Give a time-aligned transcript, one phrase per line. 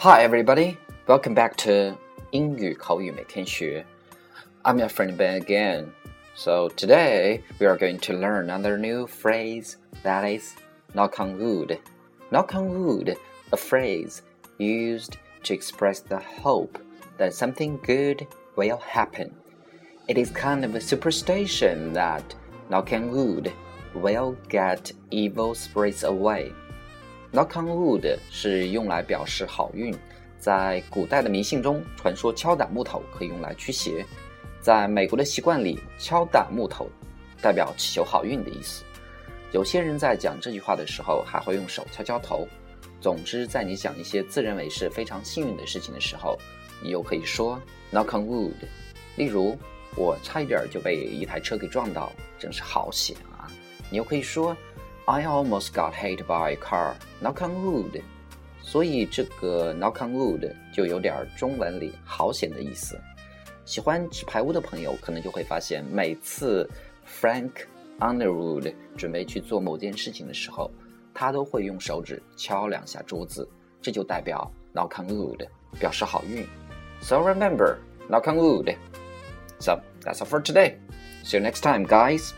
[0.00, 0.76] Hi, everybody.
[1.06, 1.96] Welcome back to
[2.30, 3.84] 英语口语每天学.
[4.62, 5.86] I'm your friend Ben again.
[6.34, 10.54] So today we are going to learn another new phrase that is
[10.94, 11.78] knock on wood.
[12.30, 13.16] Knock on wood,
[13.52, 14.22] a phrase
[14.58, 16.78] used to express the hope
[17.18, 18.26] that something good
[18.56, 19.34] will happen.
[20.08, 22.34] It is kind of a superstition that
[22.68, 23.52] knock on wood
[23.94, 26.52] will get evil spirits away.
[27.33, 29.97] Knock on wood 是用来表示好运，
[30.37, 34.05] 在古代的迷信中，传说敲打木头可以用来驱邪。
[34.59, 36.89] 在美国的习惯里，敲打木头
[37.41, 38.83] 代表祈求好运的意思。
[39.53, 42.45] 有些人在讲这句话的时候，还会用手敲敲头。
[42.99, 46.37] 总之，在你讲一些自认为是非常幸运的事情的时候，
[46.83, 47.57] 你又可以说
[47.93, 48.51] knock on wood。
[49.15, 49.57] 例如，
[49.95, 53.47] 我差一点就被一台车给撞到，真是好险啊！
[53.89, 54.53] 你又可以说。
[55.10, 56.94] I almost got hit by a car.
[57.20, 58.02] Knock on wood.
[58.60, 62.98] 所以这个 knock on wood 就有点中文里好险的意思。
[63.64, 66.68] 喜欢纸牌屋的朋友可能就会发现，每次
[67.06, 67.50] Frank
[68.00, 70.70] Underwood 准备去做某件事情的时候，
[71.14, 73.48] 他都会用手指敲两下桌子，
[73.80, 75.46] 这就代表 knock on wood，
[75.78, 76.46] 表示好运。
[77.00, 77.76] So remember,
[78.08, 78.76] knock on wood.
[79.60, 80.76] So that's all for today.
[81.24, 82.32] See you next time, guys.